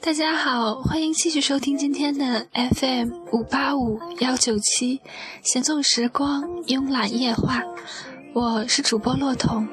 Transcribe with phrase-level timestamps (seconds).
[0.00, 5.00] 大家好，欢迎继续收听今天的 FM 五八五幺九七，
[5.42, 7.62] 闲纵时光，慵懒夜话。
[8.32, 9.68] 我是主播骆童。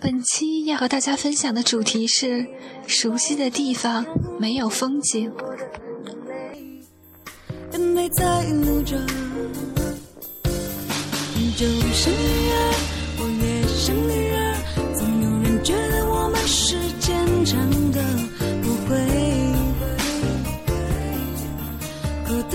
[0.00, 2.46] 本期要和大家分享的主题是：
[2.86, 4.04] 熟悉的地方
[4.38, 5.32] 没有风景。
[17.50, 17.56] 真
[17.90, 17.98] 的
[18.62, 18.94] 不会
[22.26, 22.52] 孤单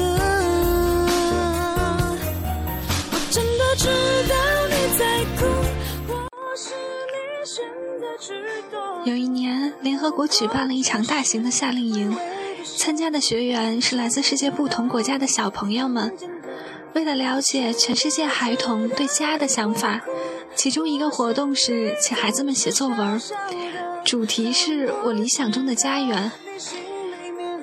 [9.03, 12.15] 有一年，联合国举办了一场大型的夏令营，
[12.77, 16.15] 参加的学员是来自世界不同国家的小朋友们。
[16.93, 20.01] 为了了解全世界孩童对家的想法，
[20.55, 23.19] 其中一个活动是请孩子们写作文，
[24.05, 26.31] 主题是我理想中的家园。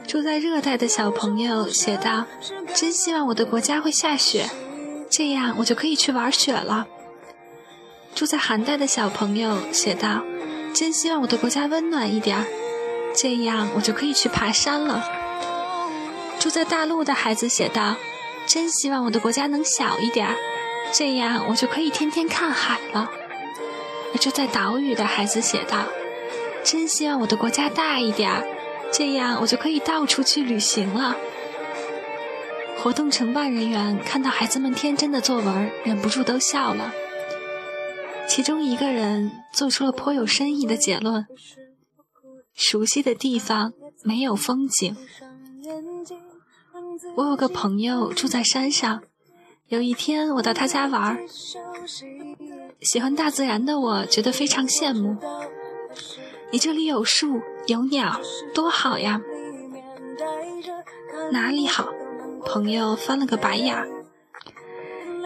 [0.06, 2.24] 住在热带的小朋友写道
[2.74, 4.50] ：“真希望我的国家会下雪，
[5.08, 6.86] 这样我就可以去玩雪了。”
[8.14, 10.22] 住在寒带的小朋友写道。
[10.72, 12.46] 真希望我的国家温暖一点，
[13.16, 15.04] 这样我就可以去爬山了。
[16.38, 17.96] 住在大陆的孩子写道
[18.46, 20.32] ：“真希望我的国家能小一点，
[20.92, 23.10] 这样我就可以天天看海了。”
[24.14, 25.78] 而住在岛屿的孩子写道
[26.64, 28.46] ：“真希望我的国家大一点儿，
[28.92, 31.16] 这样我就可以到处去旅行了。”
[32.78, 36.92] 活动承办人员看到孩子们天真的作文，忍不住都笑了。
[38.26, 41.26] 其中一个人做出了颇有深意的结论：
[42.54, 43.72] 熟悉的地方
[44.02, 44.96] 没有风景。
[47.16, 49.02] 我有个朋友住在山上，
[49.66, 51.18] 有一天我到他家玩，
[52.80, 55.18] 喜欢大自然的我觉得非常羡慕。
[56.52, 58.20] 你这里有树有鸟，
[58.52, 59.20] 多好呀！
[61.30, 61.88] 哪里好？
[62.44, 63.76] 朋友翻了个白眼。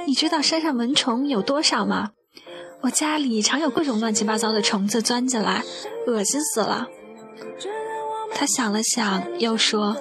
[0.06, 2.10] 你知道山上蚊虫有多少吗？
[2.82, 5.62] 我家里常有各种乱七八糟的虫子钻进来，
[6.06, 6.88] 恶心死了。
[8.34, 9.96] 他想了想，又说：“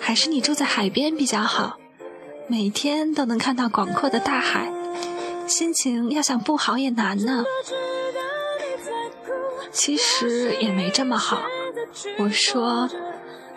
[0.00, 1.78] 还是你住在海边比较好，
[2.48, 4.72] 每天都能看到广阔的大海，
[5.46, 7.44] 心情要想不好也难呢。”
[9.78, 11.40] 其实也没这么好。
[12.18, 12.90] 我说：“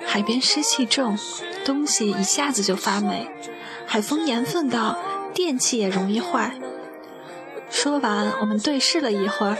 [0.06, 1.18] 海边湿气重，
[1.66, 3.26] 东西一下子就发霉；
[3.88, 4.96] 海风盐分高，
[5.34, 6.54] 电器也容易坏。”
[7.72, 9.58] 说完，我们对视了一会儿，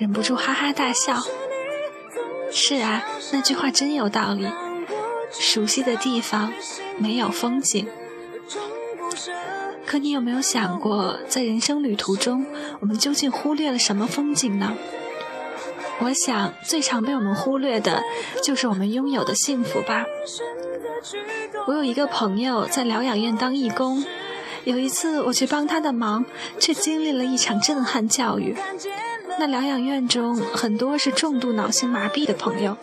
[0.00, 1.22] 忍不住哈哈大笑。
[2.50, 4.48] 是啊，那句话真有道理。
[5.30, 6.52] 熟悉的地方
[6.98, 7.86] 没有风景，
[9.86, 12.44] 可你有没有想过，在人生旅途中，
[12.80, 14.76] 我们究竟忽略了什么风景呢？
[16.02, 18.02] 我想，最常被我们忽略的，
[18.42, 20.04] 就是我们拥有的幸福吧。
[21.66, 24.04] 我有一个朋友在疗养院当义工。
[24.64, 26.24] 有一次我去帮他的忙，
[26.58, 28.54] 却经历了一场震撼教育。
[29.38, 32.76] 那疗养院中很多是重度脑性麻痹的朋友，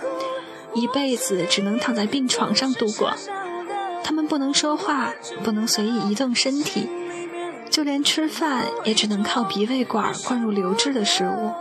[0.74, 3.14] 一辈子只能躺在病床上度过。
[4.04, 5.14] 他们不能说话，
[5.44, 6.90] 不能随意移动身体，
[7.70, 11.52] 就连吃饭也只能靠鼻胃管灌入流质的食物。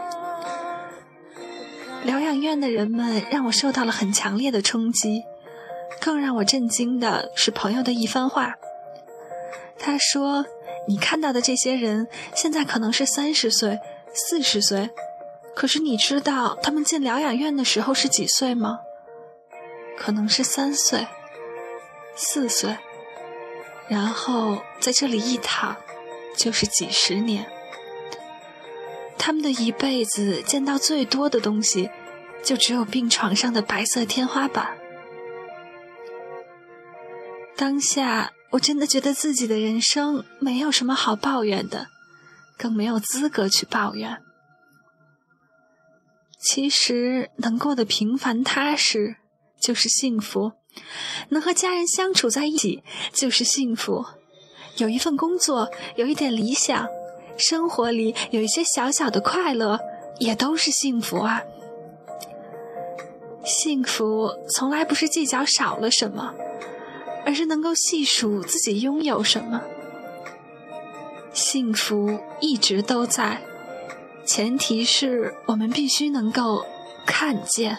[2.06, 5.24] 疗养院的人们让我受到了很强烈的冲击，
[6.00, 8.54] 更让我震惊的是朋友的一番话。
[9.76, 10.46] 他说
[10.86, 13.80] ：“你看到的这些人，现在可能是三十岁、
[14.14, 14.88] 四十岁，
[15.56, 18.78] 可是你知道他们进疗养院的时候是几岁吗？
[19.98, 21.06] 可能是三岁、
[22.14, 22.76] 四岁，
[23.88, 25.76] 然后在这里一躺
[26.36, 27.46] 就是几十年。
[29.18, 31.90] 他们的一辈子见到最多的东西，
[32.44, 34.76] 就只有病床上的白色天花板。
[37.56, 41.88] 当下。”我真的觉得自己的人生没有什么好抱怨的，
[42.56, 44.22] 更没有资格去抱怨。
[46.40, 49.16] 其实能过得平凡踏实
[49.60, 50.52] 就是幸福，
[51.30, 54.06] 能和家人相处在一起就是幸福，
[54.76, 56.88] 有一份工作，有一点理想，
[57.36, 59.78] 生活里有一些小小的快乐，
[60.18, 61.42] 也都是幸福啊。
[63.44, 66.34] 幸福从来不是计较少了什么。
[67.24, 69.60] 而是能够细数自己拥有什么，
[71.32, 73.42] 幸福一直都在，
[74.24, 76.64] 前提是我们必须能够
[77.04, 77.78] 看见。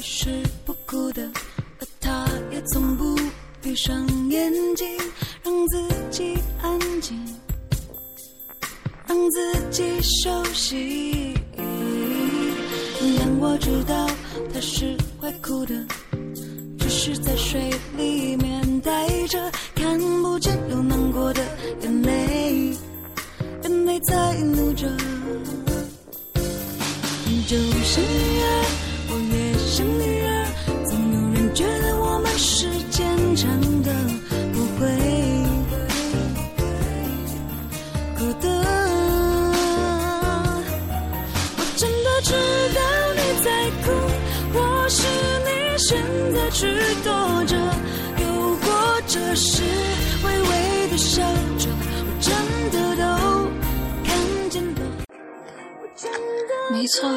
[0.00, 1.30] 是不哭的
[1.78, 3.18] 可他也从不
[3.60, 3.94] 闭上
[4.30, 4.86] 眼睛
[5.42, 7.18] 让自己安静
[9.06, 11.34] 让自己休息。
[13.18, 14.06] 让我知道
[14.54, 15.74] 他是会哭的
[16.78, 19.38] 只是在水里面呆着
[19.74, 21.42] 看不见又难过的
[21.82, 22.74] 眼泪
[23.62, 24.88] 眼泪在流着。
[27.26, 28.00] 你就是
[46.60, 46.66] 去
[47.02, 47.10] 躲
[47.46, 47.56] 着，
[48.18, 49.62] 又或者是
[50.22, 51.22] 微微的笑
[51.58, 51.70] 着，
[52.04, 52.36] 我真
[52.70, 53.02] 的都
[54.04, 54.80] 看见了。
[56.70, 57.10] 没错，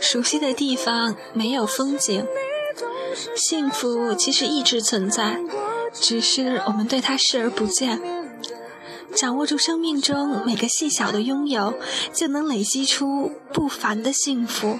[0.00, 2.26] 熟悉的地方没有风景，
[3.36, 5.38] 幸福其实一直存在，
[5.92, 8.00] 只是我们对它视而不见。
[9.14, 11.74] 掌握住生命中每个细小的拥有，
[12.14, 14.78] 就能累积出不凡的幸福。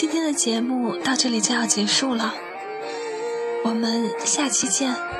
[0.00, 2.32] 今天的节目到这里就要结束了，
[3.64, 5.19] 我们下期见。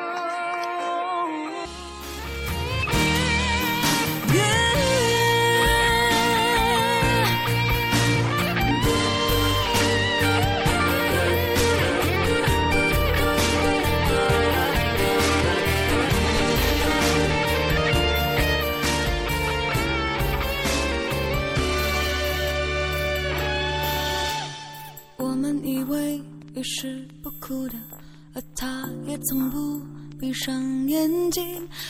[25.52, 26.22] 们以为
[26.54, 27.74] 越是不哭的，
[28.34, 29.80] 而他也从不
[30.18, 31.44] 闭上眼睛，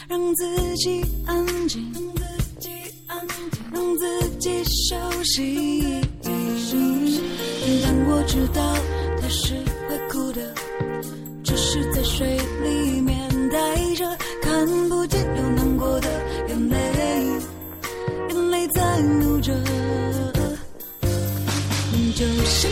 [0.08, 2.24] 让自己安静，让自
[2.58, 2.70] 己
[3.06, 6.00] 安静，让自己休息。
[7.82, 8.74] 但我知道
[9.20, 9.54] 他是
[9.88, 10.54] 会哭的，
[11.44, 16.08] 只是在水里面带着看不见又难过的
[16.48, 16.78] 眼泪，
[18.30, 19.54] 眼泪在流着。
[22.12, 22.68] 就是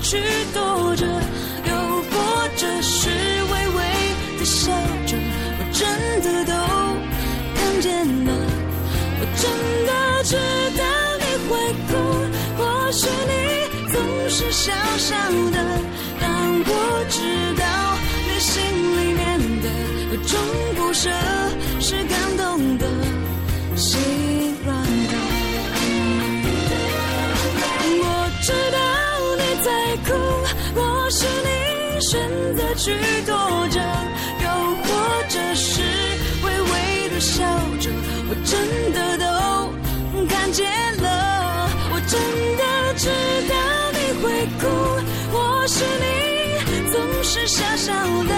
[0.00, 0.18] 去
[0.52, 1.72] 躲着，又
[2.10, 2.12] 或
[2.56, 3.78] 者是微微
[4.38, 4.72] 的笑
[5.06, 5.16] 着，
[5.58, 5.80] 我真
[6.22, 6.52] 的都
[7.54, 7.90] 看见
[8.24, 8.30] 了。
[9.20, 9.42] 我真
[9.86, 9.90] 的
[10.24, 10.36] 知
[10.78, 10.82] 道
[11.20, 11.50] 你会
[11.88, 11.90] 哭，
[12.58, 12.60] 或
[12.92, 13.32] 许你
[13.92, 13.94] 总
[14.28, 15.14] 是笑笑
[15.50, 15.56] 的，
[16.20, 16.22] 但
[16.66, 16.70] 我
[17.08, 17.16] 知
[17.60, 17.62] 道
[18.26, 19.20] 你心里面
[19.62, 19.64] 的
[20.12, 20.30] 有种
[20.76, 21.08] 不舍
[21.80, 22.84] 是感动的，
[23.76, 24.51] 心
[31.14, 32.26] 是，你选
[32.56, 32.90] 择去
[33.26, 33.36] 躲
[33.68, 33.78] 着，
[34.42, 34.48] 又
[34.82, 34.88] 或
[35.28, 35.82] 者是
[36.42, 37.44] 微微的笑
[37.78, 37.90] 着，
[38.30, 38.50] 我真
[38.94, 39.24] 的都
[40.26, 40.64] 看见
[41.02, 41.68] 了。
[41.92, 42.18] 我真
[42.56, 42.62] 的
[42.96, 43.10] 知
[43.50, 43.54] 道
[43.92, 44.24] 你会
[44.58, 44.62] 哭，
[45.36, 45.36] 我
[45.68, 47.92] 是你总是傻傻
[48.26, 48.32] 的，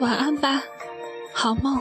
[0.00, 0.62] 晚安吧，
[1.32, 1.80] 好梦。